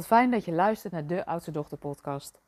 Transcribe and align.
Wat 0.00 0.08
fijn 0.08 0.30
dat 0.30 0.44
je 0.44 0.52
luistert 0.52 0.92
naar 0.92 1.06
de 1.06 1.26
Oudste 1.26 1.50
Dochter 1.50 1.78
podcast. 1.78 2.40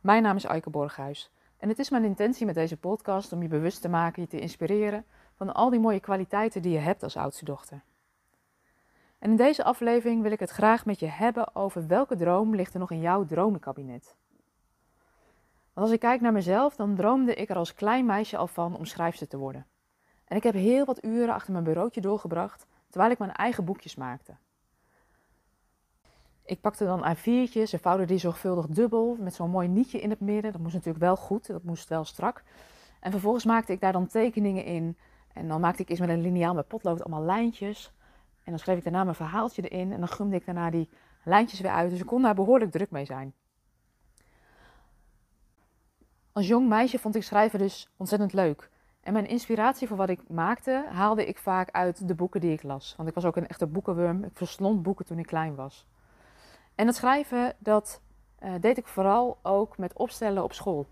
Mijn 0.00 0.22
naam 0.22 0.36
is 0.36 0.46
Aike 0.46 0.70
Borghuis 0.70 1.30
en 1.56 1.68
het 1.68 1.78
is 1.78 1.90
mijn 1.90 2.04
intentie 2.04 2.46
met 2.46 2.54
deze 2.54 2.76
podcast 2.76 3.32
om 3.32 3.42
je 3.42 3.48
bewust 3.48 3.80
te 3.80 3.88
maken, 3.88 4.22
je 4.22 4.28
te 4.28 4.40
inspireren 4.40 5.04
van 5.34 5.54
al 5.54 5.70
die 5.70 5.80
mooie 5.80 6.00
kwaliteiten 6.00 6.62
die 6.62 6.72
je 6.72 6.78
hebt 6.78 7.02
als 7.02 7.16
oudste 7.16 7.44
dochter. 7.44 7.82
En 9.18 9.30
in 9.30 9.36
deze 9.36 9.64
aflevering 9.64 10.22
wil 10.22 10.32
ik 10.32 10.40
het 10.40 10.50
graag 10.50 10.86
met 10.86 11.00
je 11.00 11.06
hebben 11.06 11.54
over 11.54 11.86
welke 11.86 12.16
droom 12.16 12.54
ligt 12.54 12.74
er 12.74 12.80
nog 12.80 12.90
in 12.90 13.00
jouw 13.00 13.24
dromenkabinet. 13.24 14.16
Want 15.72 15.86
als 15.86 15.90
ik 15.90 16.00
kijk 16.00 16.20
naar 16.20 16.32
mezelf, 16.32 16.76
dan 16.76 16.94
droomde 16.94 17.34
ik 17.34 17.50
er 17.50 17.56
als 17.56 17.74
klein 17.74 18.06
meisje 18.06 18.36
al 18.36 18.46
van 18.46 18.76
om 18.76 18.84
schrijfster 18.84 19.28
te 19.28 19.36
worden. 19.36 19.66
En 20.24 20.36
ik 20.36 20.42
heb 20.42 20.54
heel 20.54 20.84
wat 20.84 21.04
uren 21.04 21.34
achter 21.34 21.52
mijn 21.52 21.64
bureautje 21.64 22.00
doorgebracht 22.00 22.66
terwijl 22.88 23.12
ik 23.12 23.18
mijn 23.18 23.32
eigen 23.32 23.64
boekjes 23.64 23.94
maakte. 23.94 24.36
Ik 26.44 26.60
pakte 26.60 26.84
dan 26.84 27.16
A4'tjes 27.16 27.72
en 27.72 27.80
vouwde 27.80 28.04
die 28.04 28.18
zorgvuldig 28.18 28.66
dubbel 28.66 29.16
met 29.20 29.34
zo'n 29.34 29.50
mooi 29.50 29.68
nietje 29.68 30.00
in 30.00 30.10
het 30.10 30.20
midden. 30.20 30.52
Dat 30.52 30.60
moest 30.60 30.74
natuurlijk 30.74 31.04
wel 31.04 31.16
goed, 31.16 31.46
dat 31.46 31.62
moest 31.62 31.88
wel 31.88 32.04
strak. 32.04 32.42
En 33.00 33.10
vervolgens 33.10 33.44
maakte 33.44 33.72
ik 33.72 33.80
daar 33.80 33.92
dan 33.92 34.06
tekeningen 34.06 34.64
in. 34.64 34.96
En 35.32 35.48
dan 35.48 35.60
maakte 35.60 35.82
ik 35.82 35.88
eerst 35.88 36.00
met 36.00 36.10
een 36.10 36.20
liniaal 36.20 36.54
met 36.54 36.68
potlood 36.68 37.04
allemaal 37.04 37.22
lijntjes. 37.24 37.92
En 38.44 38.50
dan 38.50 38.58
schreef 38.58 38.76
ik 38.76 38.84
daarna 38.84 39.04
mijn 39.04 39.16
verhaaltje 39.16 39.68
erin 39.68 39.92
en 39.92 39.98
dan 39.98 40.08
gumde 40.08 40.36
ik 40.36 40.44
daarna 40.44 40.70
die 40.70 40.88
lijntjes 41.24 41.60
weer 41.60 41.70
uit. 41.70 41.90
Dus 41.90 42.00
ik 42.00 42.06
kon 42.06 42.22
daar 42.22 42.34
behoorlijk 42.34 42.70
druk 42.70 42.90
mee 42.90 43.04
zijn. 43.04 43.34
Als 46.32 46.46
jong 46.46 46.68
meisje 46.68 46.98
vond 46.98 47.14
ik 47.14 47.22
schrijven 47.22 47.58
dus 47.58 47.88
ontzettend 47.96 48.32
leuk. 48.32 48.70
En 49.00 49.12
mijn 49.12 49.28
inspiratie 49.28 49.88
voor 49.88 49.96
wat 49.96 50.08
ik 50.08 50.28
maakte 50.28 50.84
haalde 50.90 51.26
ik 51.26 51.38
vaak 51.38 51.70
uit 51.70 52.08
de 52.08 52.14
boeken 52.14 52.40
die 52.40 52.52
ik 52.52 52.62
las. 52.62 52.94
Want 52.96 53.08
ik 53.08 53.14
was 53.14 53.24
ook 53.24 53.36
een 53.36 53.48
echte 53.48 53.66
boekenworm. 53.66 54.24
Ik 54.24 54.30
verslond 54.36 54.82
boeken 54.82 55.04
toen 55.04 55.18
ik 55.18 55.26
klein 55.26 55.54
was. 55.54 55.86
En 56.74 56.86
het 56.86 56.96
schrijven, 56.96 57.54
dat 57.58 58.00
uh, 58.42 58.54
deed 58.60 58.78
ik 58.78 58.86
vooral 58.86 59.38
ook 59.42 59.78
met 59.78 59.92
opstellen 59.92 60.42
op 60.42 60.52
school. 60.52 60.86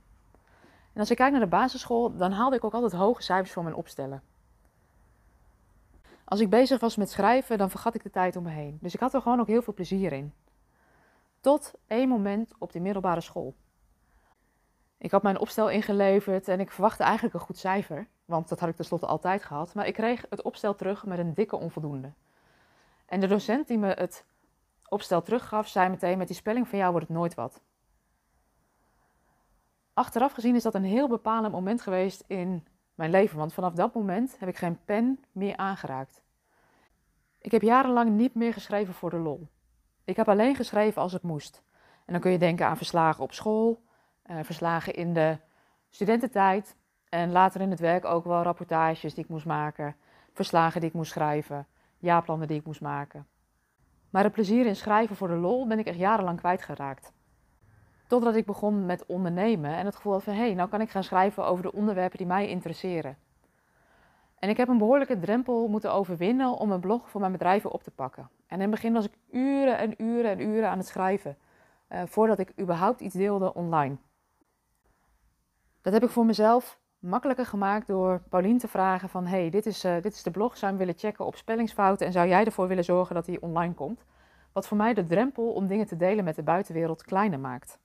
En 0.92 1.00
als 1.00 1.10
ik 1.10 1.16
kijk 1.16 1.30
naar 1.30 1.40
de 1.40 1.46
basisschool, 1.46 2.16
dan 2.16 2.32
haalde 2.32 2.56
ik 2.56 2.64
ook 2.64 2.74
altijd 2.74 2.92
hoge 2.92 3.22
cijfers 3.22 3.52
voor 3.52 3.62
mijn 3.62 3.74
opstellen. 3.74 4.22
Als 6.24 6.40
ik 6.40 6.50
bezig 6.50 6.80
was 6.80 6.96
met 6.96 7.10
schrijven, 7.10 7.58
dan 7.58 7.70
vergat 7.70 7.94
ik 7.94 8.02
de 8.02 8.10
tijd 8.10 8.36
om 8.36 8.42
me 8.42 8.50
heen. 8.50 8.78
Dus 8.80 8.94
ik 8.94 9.00
had 9.00 9.14
er 9.14 9.22
gewoon 9.22 9.40
ook 9.40 9.46
heel 9.46 9.62
veel 9.62 9.74
plezier 9.74 10.12
in. 10.12 10.32
Tot 11.40 11.72
één 11.86 12.08
moment 12.08 12.52
op 12.58 12.72
de 12.72 12.80
middelbare 12.80 13.20
school. 13.20 13.54
Ik 14.98 15.10
had 15.10 15.22
mijn 15.22 15.38
opstel 15.38 15.70
ingeleverd 15.70 16.48
en 16.48 16.60
ik 16.60 16.70
verwachtte 16.70 17.02
eigenlijk 17.02 17.34
een 17.34 17.40
goed 17.40 17.58
cijfer, 17.58 18.08
want 18.24 18.48
dat 18.48 18.60
had 18.60 18.68
ik 18.68 18.76
tenslotte 18.76 19.06
altijd 19.06 19.42
gehad. 19.44 19.74
Maar 19.74 19.86
ik 19.86 19.94
kreeg 19.94 20.26
het 20.30 20.42
opstel 20.42 20.74
terug 20.74 21.04
met 21.06 21.18
een 21.18 21.34
dikke 21.34 21.56
onvoldoende. 21.56 22.12
En 23.06 23.20
de 23.20 23.26
docent 23.26 23.66
die 23.68 23.78
me 23.78 23.88
het 23.88 24.24
opstel 24.92 25.22
teruggaf, 25.22 25.68
zei 25.68 25.88
meteen: 25.88 26.18
met 26.18 26.26
die 26.26 26.36
spelling 26.36 26.68
van 26.68 26.78
jou 26.78 26.90
wordt 26.90 27.08
het 27.08 27.16
nooit 27.16 27.34
wat. 27.34 27.60
Achteraf 29.92 30.32
gezien 30.32 30.54
is 30.54 30.62
dat 30.62 30.74
een 30.74 30.84
heel 30.84 31.08
bepalend 31.08 31.52
moment 31.52 31.82
geweest 31.82 32.24
in 32.26 32.66
mijn 32.94 33.10
leven, 33.10 33.38
want 33.38 33.52
vanaf 33.52 33.72
dat 33.72 33.94
moment 33.94 34.38
heb 34.38 34.48
ik 34.48 34.56
geen 34.56 34.84
pen 34.84 35.24
meer 35.32 35.56
aangeraakt. 35.56 36.22
Ik 37.38 37.50
heb 37.50 37.62
jarenlang 37.62 38.10
niet 38.10 38.34
meer 38.34 38.52
geschreven 38.52 38.94
voor 38.94 39.10
de 39.10 39.16
lol. 39.16 39.48
Ik 40.04 40.16
heb 40.16 40.28
alleen 40.28 40.54
geschreven 40.54 41.02
als 41.02 41.12
het 41.12 41.22
moest. 41.22 41.62
En 42.04 42.12
dan 42.12 42.20
kun 42.20 42.30
je 42.30 42.38
denken 42.38 42.66
aan 42.66 42.76
verslagen 42.76 43.22
op 43.22 43.32
school, 43.32 43.82
eh, 44.22 44.36
verslagen 44.42 44.94
in 44.94 45.12
de 45.12 45.38
studententijd 45.90 46.76
en 47.08 47.32
later 47.32 47.60
in 47.60 47.70
het 47.70 47.80
werk 47.80 48.04
ook 48.04 48.24
wel 48.24 48.42
rapportages 48.42 49.14
die 49.14 49.24
ik 49.24 49.30
moest 49.30 49.46
maken, 49.46 49.96
verslagen 50.32 50.80
die 50.80 50.88
ik 50.88 50.94
moest 50.94 51.12
schrijven, 51.12 51.66
jaarplannen 51.98 52.48
die 52.48 52.58
ik 52.58 52.66
moest 52.66 52.80
maken. 52.80 53.26
Maar 54.12 54.24
het 54.24 54.32
plezier 54.32 54.66
in 54.66 54.76
schrijven 54.76 55.16
voor 55.16 55.28
de 55.28 55.34
lol 55.34 55.66
ben 55.66 55.78
ik 55.78 55.86
echt 55.86 55.98
jarenlang 55.98 56.38
kwijtgeraakt. 56.38 57.12
Totdat 58.06 58.36
ik 58.36 58.46
begon 58.46 58.86
met 58.86 59.06
ondernemen 59.06 59.76
en 59.76 59.86
het 59.86 59.96
gevoel 59.96 60.12
had 60.12 60.22
van 60.22 60.32
hé, 60.32 60.40
hey, 60.40 60.54
nou 60.54 60.68
kan 60.68 60.80
ik 60.80 60.90
gaan 60.90 61.04
schrijven 61.04 61.46
over 61.46 61.62
de 61.62 61.72
onderwerpen 61.72 62.18
die 62.18 62.26
mij 62.26 62.48
interesseren. 62.48 63.16
En 64.38 64.48
ik 64.48 64.56
heb 64.56 64.68
een 64.68 64.78
behoorlijke 64.78 65.18
drempel 65.18 65.68
moeten 65.68 65.92
overwinnen 65.92 66.52
om 66.52 66.70
een 66.70 66.80
blog 66.80 67.10
voor 67.10 67.20
mijn 67.20 67.32
bedrijven 67.32 67.70
op 67.70 67.82
te 67.82 67.90
pakken. 67.90 68.28
En 68.46 68.56
in 68.56 68.60
het 68.60 68.70
begin 68.70 68.92
was 68.92 69.04
ik 69.04 69.12
uren 69.30 69.78
en 69.78 70.02
uren 70.02 70.30
en 70.30 70.40
uren 70.40 70.68
aan 70.68 70.78
het 70.78 70.86
schrijven, 70.86 71.36
uh, 71.88 72.02
voordat 72.06 72.38
ik 72.38 72.52
überhaupt 72.60 73.00
iets 73.00 73.14
deelde 73.14 73.54
online. 73.54 73.96
Dat 75.80 75.92
heb 75.92 76.02
ik 76.02 76.10
voor 76.10 76.26
mezelf 76.26 76.78
makkelijker 77.02 77.46
gemaakt 77.46 77.86
door 77.86 78.22
Paulien 78.28 78.58
te 78.58 78.68
vragen 78.68 79.08
van... 79.08 79.26
hey, 79.26 79.50
dit 79.50 79.66
is, 79.66 79.84
uh, 79.84 79.94
dit 80.02 80.12
is 80.14 80.22
de 80.22 80.30
blog, 80.30 80.56
zou 80.56 80.72
je 80.72 80.78
willen 80.78 80.98
checken 80.98 81.26
op 81.26 81.36
spellingsfouten... 81.36 82.06
en 82.06 82.12
zou 82.12 82.28
jij 82.28 82.44
ervoor 82.44 82.68
willen 82.68 82.84
zorgen 82.84 83.14
dat 83.14 83.24
die 83.24 83.42
online 83.42 83.74
komt? 83.74 84.04
Wat 84.52 84.66
voor 84.66 84.76
mij 84.76 84.94
de 84.94 85.06
drempel 85.06 85.52
om 85.52 85.66
dingen 85.66 85.86
te 85.86 85.96
delen 85.96 86.24
met 86.24 86.36
de 86.36 86.42
buitenwereld 86.42 87.02
kleiner 87.02 87.40
maakt. 87.40 87.78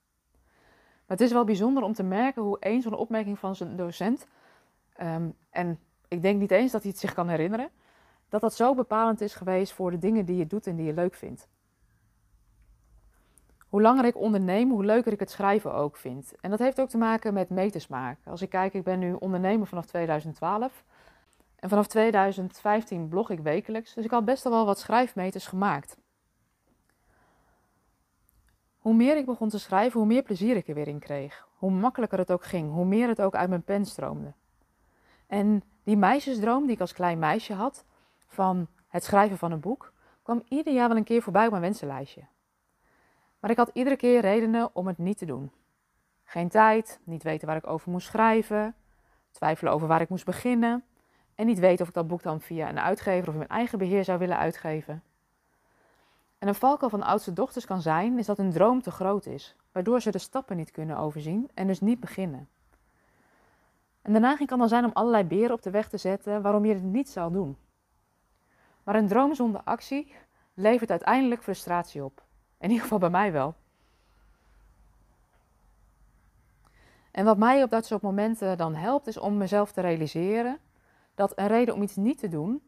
Maar 0.75 1.17
het 1.17 1.21
is 1.21 1.31
wel 1.31 1.43
bijzonder 1.43 1.83
om 1.83 1.93
te 1.93 2.03
merken 2.03 2.41
hoe 2.41 2.59
één 2.59 2.81
zo'n 2.81 2.97
opmerking 2.97 3.39
van 3.39 3.55
zijn 3.55 3.75
docent... 3.75 4.27
Um, 5.01 5.35
en 5.49 5.79
ik 6.07 6.21
denk 6.21 6.39
niet 6.39 6.51
eens 6.51 6.71
dat 6.71 6.81
hij 6.81 6.91
het 6.91 6.99
zich 6.99 7.13
kan 7.13 7.27
herinneren... 7.27 7.69
dat 8.29 8.41
dat 8.41 8.53
zo 8.53 8.75
bepalend 8.75 9.21
is 9.21 9.35
geweest 9.35 9.73
voor 9.73 9.91
de 9.91 9.97
dingen 9.97 10.25
die 10.25 10.37
je 10.37 10.47
doet 10.47 10.67
en 10.67 10.75
die 10.75 10.85
je 10.85 10.93
leuk 10.93 11.13
vindt. 11.13 11.47
Hoe 13.77 13.85
langer 13.85 14.05
ik 14.05 14.17
onderneem, 14.17 14.69
hoe 14.69 14.85
leuker 14.85 15.11
ik 15.11 15.19
het 15.19 15.31
schrijven 15.31 15.73
ook 15.73 15.97
vind. 15.97 16.33
En 16.41 16.49
dat 16.49 16.59
heeft 16.59 16.81
ook 16.81 16.89
te 16.89 16.97
maken 16.97 17.33
met 17.33 17.49
metersmaak. 17.49 18.19
Als 18.25 18.41
ik 18.41 18.49
kijk, 18.49 18.73
ik 18.73 18.83
ben 18.83 18.99
nu 18.99 19.13
ondernemer 19.13 19.67
vanaf 19.67 19.85
2012. 19.85 20.83
En 21.55 21.69
vanaf 21.69 21.87
2015 21.87 23.07
blog 23.07 23.29
ik 23.29 23.39
wekelijks. 23.39 23.93
Dus 23.93 24.05
ik 24.05 24.11
had 24.11 24.25
best 24.25 24.43
wel 24.43 24.65
wat 24.65 24.79
schrijfmeters 24.79 25.47
gemaakt. 25.47 25.97
Hoe 28.77 28.93
meer 28.93 29.17
ik 29.17 29.25
begon 29.25 29.49
te 29.49 29.59
schrijven, 29.59 29.99
hoe 29.99 30.07
meer 30.07 30.23
plezier 30.23 30.55
ik 30.55 30.67
er 30.67 30.73
weer 30.73 30.87
in 30.87 30.99
kreeg. 30.99 31.47
Hoe 31.57 31.71
makkelijker 31.71 32.17
het 32.17 32.31
ook 32.31 32.43
ging, 32.43 32.71
hoe 32.71 32.85
meer 32.85 33.07
het 33.07 33.21
ook 33.21 33.35
uit 33.35 33.49
mijn 33.49 33.63
pen 33.63 33.85
stroomde. 33.85 34.33
En 35.27 35.63
die 35.83 35.97
meisjesdroom 35.97 36.65
die 36.65 36.75
ik 36.75 36.81
als 36.81 36.93
klein 36.93 37.19
meisje 37.19 37.53
had, 37.53 37.85
van 38.27 38.67
het 38.87 39.03
schrijven 39.03 39.37
van 39.37 39.51
een 39.51 39.59
boek, 39.59 39.93
kwam 40.23 40.43
ieder 40.47 40.73
jaar 40.73 40.87
wel 40.87 40.97
een 40.97 41.03
keer 41.03 41.21
voorbij 41.21 41.45
op 41.45 41.51
mijn 41.51 41.63
wensenlijstje. 41.63 42.27
Maar 43.47 43.55
ik 43.55 43.65
had 43.65 43.75
iedere 43.75 43.95
keer 43.95 44.21
redenen 44.21 44.69
om 44.73 44.87
het 44.87 44.97
niet 44.97 45.17
te 45.17 45.25
doen. 45.25 45.51
Geen 46.23 46.49
tijd, 46.49 46.99
niet 47.03 47.23
weten 47.23 47.47
waar 47.47 47.55
ik 47.55 47.67
over 47.67 47.91
moest 47.91 48.07
schrijven, 48.07 48.75
twijfelen 49.31 49.73
over 49.73 49.87
waar 49.87 50.01
ik 50.01 50.09
moest 50.09 50.25
beginnen 50.25 50.83
en 51.35 51.45
niet 51.45 51.59
weten 51.59 51.81
of 51.81 51.87
ik 51.87 51.93
dat 51.93 52.07
boek 52.07 52.21
dan 52.23 52.41
via 52.41 52.69
een 52.69 52.79
uitgever 52.79 53.27
of 53.27 53.33
in 53.33 53.37
mijn 53.37 53.49
eigen 53.49 53.77
beheer 53.77 54.03
zou 54.03 54.19
willen 54.19 54.37
uitgeven. 54.37 55.03
En 56.37 56.47
een 56.47 56.55
valkuil 56.55 56.89
van 56.89 57.03
oudste 57.03 57.33
dochters 57.33 57.65
kan 57.65 57.81
zijn, 57.81 58.17
is 58.17 58.25
dat 58.25 58.37
hun 58.37 58.51
droom 58.51 58.81
te 58.81 58.91
groot 58.91 59.25
is, 59.25 59.55
waardoor 59.71 60.01
ze 60.01 60.11
de 60.11 60.17
stappen 60.17 60.57
niet 60.57 60.71
kunnen 60.71 60.97
overzien 60.97 61.49
en 61.53 61.67
dus 61.67 61.81
niet 61.81 61.99
beginnen. 61.99 62.49
En 64.01 64.13
de 64.13 64.19
neiging 64.19 64.49
kan 64.49 64.59
dan 64.59 64.69
zijn 64.69 64.85
om 64.85 64.91
allerlei 64.93 65.23
beren 65.23 65.55
op 65.55 65.61
de 65.61 65.71
weg 65.71 65.89
te 65.89 65.97
zetten 65.97 66.41
waarom 66.41 66.65
je 66.65 66.73
het 66.73 66.83
niet 66.83 67.09
zal 67.09 67.31
doen. 67.31 67.57
Maar 68.83 68.95
een 68.95 69.07
droom 69.07 69.35
zonder 69.35 69.61
actie 69.63 70.15
levert 70.53 70.89
uiteindelijk 70.89 71.43
frustratie 71.43 72.03
op. 72.03 72.25
In 72.57 72.69
ieder 72.69 72.83
geval 72.83 72.99
bij 72.99 73.09
mij 73.09 73.31
wel. 73.31 73.55
En 77.11 77.25
wat 77.25 77.37
mij 77.37 77.63
op 77.63 77.69
dat 77.69 77.85
soort 77.85 78.01
momenten 78.01 78.57
dan 78.57 78.75
helpt, 78.75 79.07
is 79.07 79.17
om 79.17 79.37
mezelf 79.37 79.71
te 79.71 79.81
realiseren 79.81 80.59
dat 81.15 81.31
een 81.35 81.47
reden 81.47 81.73
om 81.73 81.81
iets 81.81 81.95
niet 81.95 82.19
te 82.19 82.27
doen 82.27 82.61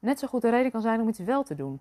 net 0.00 0.18
zo 0.18 0.26
goed 0.26 0.44
een 0.44 0.50
reden 0.50 0.70
kan 0.70 0.80
zijn 0.80 1.00
om 1.00 1.08
iets 1.08 1.18
wel 1.18 1.42
te 1.42 1.54
doen. 1.54 1.80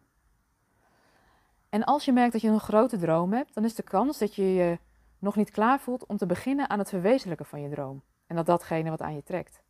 En 1.69 1.83
als 1.83 2.05
je 2.05 2.11
merkt 2.11 2.31
dat 2.31 2.41
je 2.41 2.47
een 2.47 2.59
grote 2.59 2.97
droom 2.97 3.33
hebt, 3.33 3.53
dan 3.53 3.65
is 3.65 3.75
de 3.75 3.83
kans 3.83 4.17
dat 4.17 4.35
je 4.35 4.53
je 4.53 4.79
nog 5.19 5.35
niet 5.35 5.51
klaar 5.51 5.79
voelt 5.79 6.05
om 6.05 6.17
te 6.17 6.25
beginnen 6.25 6.69
aan 6.69 6.79
het 6.79 6.89
verwezenlijken 6.89 7.45
van 7.45 7.61
je 7.61 7.69
droom. 7.69 8.01
En 8.27 8.35
dat 8.35 8.45
datgene 8.45 8.89
wat 8.89 9.01
aan 9.01 9.15
je 9.15 9.23
trekt. 9.23 9.61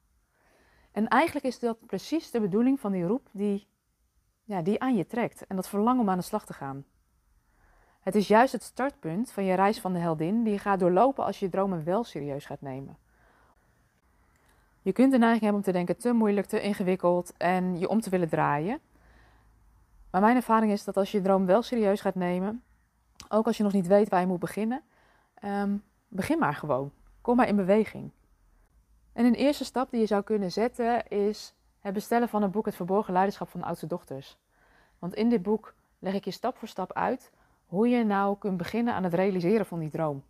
En 0.92 1.08
eigenlijk 1.08 1.46
is 1.46 1.60
dat 1.60 1.86
precies 1.86 2.32
de 2.32 2.40
bedoeling 2.40 2.80
van 2.80 2.92
die 2.92 3.06
roep 3.06 3.30
die, 3.32 3.68
ja, 4.44 4.62
die 4.62 4.82
aan 4.82 4.96
je 4.96 5.06
trekt. 5.06 5.48
En 5.48 5.56
dat 5.56 5.70
verlangen 5.70 6.02
om 6.02 6.10
aan 6.10 6.18
de 6.18 6.24
slag 6.24 6.46
te 6.46 6.54
gaan. 6.54 6.86
Het 8.00 8.16
is 8.16 8.28
juist 8.28 8.52
het 8.52 8.64
startpunt 8.64 9.32
van 9.32 9.44
je 9.44 9.54
reis 9.54 9.80
van 9.80 9.94
de 9.94 10.00
heldin 10.00 10.44
die 10.44 10.54
je 10.54 10.60
gaat 10.60 10.80
doorlopen 10.80 11.26
als 11.26 11.40
je 11.40 11.46
je 11.46 11.52
dromen 11.52 11.84
wel 11.84 12.04
serieus 12.04 12.46
gaat 12.46 12.62
nemen. 12.62 12.98
Je 14.82 14.92
kunt 14.92 15.12
de 15.12 15.18
neiging 15.18 15.42
hebben 15.42 15.60
om 15.60 15.66
te 15.66 15.72
denken 15.72 15.98
te 15.98 16.14
moeilijk, 16.14 16.48
te 16.48 16.62
ingewikkeld 16.62 17.34
en 17.38 17.80
je 17.80 17.90
om 17.90 18.02
te 18.02 18.10
willen 18.10 18.30
draaien. 18.30 18.80
Maar 20.12 20.22
mijn 20.22 20.36
ervaring 20.36 20.72
is 20.72 20.84
dat 20.84 20.98
als 20.98 21.12
je 21.12 21.18
je 21.18 21.24
droom 21.24 21.46
wel 21.46 21.62
serieus 21.62 22.02
gaat 22.02 22.16
nemen, 22.16 22.64
ook 23.30 23.46
als 23.46 23.58
je 23.58 23.64
nog 23.64 23.74
niet 23.74 23.88
weet 23.88 24.10
waar 24.10 24.20
je 24.20 24.28
moet 24.28 24.40
beginnen, 24.40 24.82
um, 25.44 25.84
begin 26.08 26.40
maar 26.40 26.56
gewoon. 26.56 26.92
Kom 27.22 27.36
maar 27.36 27.48
in 27.48 27.56
beweging. 27.56 28.12
En 29.14 29.26
een 29.26 29.34
eerste 29.34 29.66
stap 29.66 29.92
die 29.92 30.00
je 30.00 30.06
zou 30.06 30.24
kunnen 30.24 30.52
zetten 30.52 31.08
is 31.08 31.54
het 31.80 31.94
bestellen 31.94 32.30
van 32.30 32.44
een 32.44 32.52
boek 32.52 32.66
Het 32.66 32.76
Verborgen 32.76 33.14
Leiderschap 33.14 33.50
van 33.50 33.60
de 33.60 33.66
Oudste 33.66 33.88
Dochters. 33.88 34.38
Want 35.00 35.14
in 35.14 35.30
dit 35.30 35.42
boek 35.42 35.74
leg 36.00 36.14
ik 36.14 36.26
je 36.26 36.32
stap 36.32 36.58
voor 36.58 36.68
stap 36.68 36.94
uit 36.94 37.32
hoe 37.70 37.90
je 37.90 38.04
nou 38.04 38.38
kunt 38.38 38.58
beginnen 38.58 38.94
aan 38.94 39.04
het 39.04 39.14
realiseren 39.14 39.66
van 39.66 39.80
die 39.80 39.90
droom. 39.90 40.24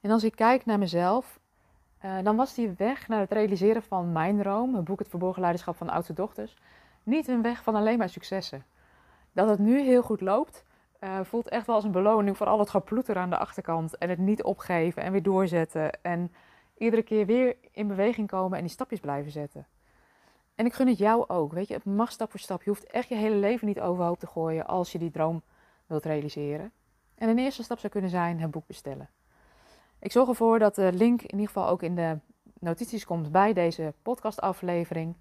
En 0.00 0.10
als 0.10 0.24
ik 0.24 0.36
kijk 0.36 0.64
naar 0.64 0.78
mezelf, 0.78 1.40
uh, 2.04 2.18
dan 2.22 2.36
was 2.36 2.54
die 2.54 2.74
weg 2.76 3.08
naar 3.08 3.20
het 3.20 3.32
realiseren 3.32 3.82
van 3.82 4.12
mijn 4.12 4.38
droom, 4.38 4.74
het 4.74 4.84
boek 4.84 4.98
Het 4.98 5.08
Verborgen 5.08 5.40
Leiderschap 5.40 5.76
van 5.76 5.88
Oudste 5.88 6.12
Dochters, 6.12 6.56
niet 7.02 7.28
een 7.28 7.42
weg 7.42 7.62
van 7.62 7.74
alleen 7.74 7.98
maar 7.98 8.08
successen. 8.08 8.64
Dat 9.32 9.48
het 9.48 9.58
nu 9.58 9.80
heel 9.80 10.02
goed 10.02 10.20
loopt, 10.20 10.64
uh, 11.00 11.20
voelt 11.22 11.48
echt 11.48 11.66
wel 11.66 11.74
als 11.74 11.84
een 11.84 11.90
beloning 11.90 12.36
voor 12.36 12.46
al 12.46 12.58
het 12.58 12.70
geploeter 12.70 13.16
aan 13.16 13.30
de 13.30 13.38
achterkant. 13.38 13.98
En 13.98 14.08
het 14.08 14.18
niet 14.18 14.42
opgeven 14.42 15.02
en 15.02 15.12
weer 15.12 15.22
doorzetten. 15.22 16.02
En 16.02 16.32
iedere 16.78 17.02
keer 17.02 17.26
weer 17.26 17.56
in 17.70 17.88
beweging 17.88 18.28
komen 18.28 18.56
en 18.56 18.64
die 18.64 18.72
stapjes 18.72 19.00
blijven 19.00 19.30
zetten. 19.30 19.66
En 20.54 20.66
ik 20.66 20.72
gun 20.72 20.88
het 20.88 20.98
jou 20.98 21.28
ook. 21.28 21.52
Weet 21.52 21.68
je, 21.68 21.74
het 21.74 21.84
mag 21.84 22.12
stap 22.12 22.30
voor 22.30 22.40
stap. 22.40 22.62
Je 22.62 22.70
hoeft 22.70 22.86
echt 22.86 23.08
je 23.08 23.14
hele 23.14 23.36
leven 23.36 23.66
niet 23.66 23.80
overhoop 23.80 24.18
te 24.18 24.26
gooien 24.26 24.66
als 24.66 24.92
je 24.92 24.98
die 24.98 25.10
droom 25.10 25.42
wilt 25.86 26.04
realiseren. 26.04 26.72
En 27.14 27.28
een 27.28 27.38
eerste 27.38 27.62
stap 27.62 27.78
zou 27.78 27.92
kunnen 27.92 28.10
zijn 28.10 28.40
het 28.40 28.50
boek 28.50 28.66
bestellen. 28.66 29.08
Ik 29.98 30.12
zorg 30.12 30.28
ervoor 30.28 30.58
dat 30.58 30.74
de 30.74 30.92
link 30.92 31.22
in 31.22 31.30
ieder 31.30 31.46
geval 31.46 31.68
ook 31.68 31.82
in 31.82 31.94
de 31.94 32.18
notities 32.58 33.04
komt 33.04 33.32
bij 33.32 33.52
deze 33.52 33.94
podcastaflevering. 34.02 35.14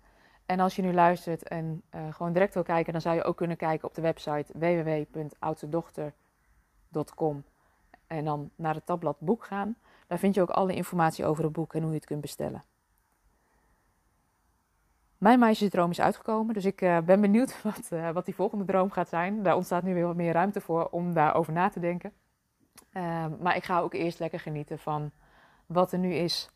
En 0.45 0.59
als 0.59 0.75
je 0.75 0.81
nu 0.81 0.94
luistert 0.94 1.47
en 1.47 1.81
uh, 1.95 2.13
gewoon 2.13 2.33
direct 2.33 2.53
wil 2.53 2.63
kijken, 2.63 2.91
dan 2.91 3.01
zou 3.01 3.15
je 3.15 3.24
ook 3.24 3.38
kunnen 3.38 3.57
kijken 3.57 3.88
op 3.88 3.95
de 3.95 4.01
website 4.01 4.45
www.oudstedochter.com 4.53 7.44
en 8.07 8.25
dan 8.25 8.50
naar 8.56 8.75
het 8.75 8.86
tabblad 8.86 9.19
boek 9.19 9.45
gaan. 9.45 9.75
Daar 10.07 10.19
vind 10.19 10.36
je 10.36 10.41
ook 10.41 10.50
alle 10.50 10.74
informatie 10.74 11.25
over 11.25 11.44
het 11.44 11.53
boek 11.53 11.74
en 11.74 11.81
hoe 11.81 11.89
je 11.89 11.95
het 11.95 12.06
kunt 12.06 12.21
bestellen. 12.21 12.63
Mijn 15.24 15.40
meisjesdroom 15.40 15.90
is 15.90 16.02
uitgekomen, 16.02 16.54
dus 16.54 16.66
ik 16.66 16.81
uh, 16.81 16.98
ben 17.00 17.22
benieuwd 17.22 17.62
wat, 17.64 17.90
uh, 17.94 18.10
wat 18.10 18.25
die 18.25 18.36
volgende 18.36 18.66
droom 18.66 18.92
gaat 18.92 19.10
zijn. 19.10 19.44
Daar 19.44 19.56
ontstaat 19.56 19.84
nu 19.84 19.94
weer 19.94 20.06
wat 20.06 20.16
meer 20.16 20.34
ruimte 20.34 20.62
voor 20.62 20.88
om 20.92 21.14
daarover 21.14 21.54
na 21.54 21.70
te 21.70 21.80
denken. 21.80 22.14
Uh, 22.94 23.25
maar 23.40 23.56
ik 23.56 23.64
ga 23.64 23.80
ook 23.80 23.94
eerst 23.94 24.20
lekker 24.20 24.40
genieten 24.40 24.80
van 24.80 25.12
wat 25.66 25.92
er 25.92 26.00
nu 26.00 26.14
is. 26.14 26.50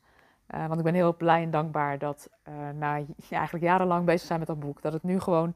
want 0.48 0.78
ik 0.78 0.84
ben 0.84 0.94
heel 0.94 1.16
blij 1.16 1.44
en 1.44 1.52
dankbaar 1.52 1.98
dat 1.98 2.30
na 2.74 2.94
eigenlijk 3.30 3.64
jarenlang 3.64 4.06
bezig 4.06 4.28
zijn 4.28 4.40
met 4.40 4.48
dat 4.48 4.60
boek, 4.60 4.81
dat 4.81 4.94
het 4.94 5.04
nu 5.04 5.19
gewoon 5.19 5.54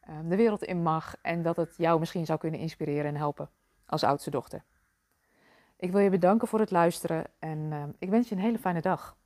ehm, 0.00 0.28
de 0.28 0.36
wereld 0.36 0.62
in 0.62 0.82
mag 0.82 1.14
en 1.22 1.42
dat 1.42 1.56
het 1.56 1.74
jou 1.76 1.98
misschien 1.98 2.26
zou 2.26 2.38
kunnen 2.38 2.60
inspireren 2.60 3.04
en 3.04 3.16
helpen 3.16 3.48
als 3.86 4.04
oudste 4.04 4.30
dochter. 4.30 4.62
Ik 5.76 5.92
wil 5.92 6.00
je 6.00 6.10
bedanken 6.10 6.48
voor 6.48 6.60
het 6.60 6.70
luisteren 6.70 7.24
en 7.38 7.68
ehm, 7.70 7.90
ik 7.98 8.10
wens 8.10 8.28
je 8.28 8.34
een 8.34 8.40
hele 8.40 8.58
fijne 8.58 8.80
dag. 8.80 9.18